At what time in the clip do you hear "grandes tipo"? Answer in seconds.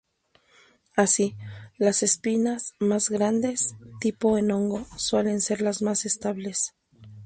3.11-4.35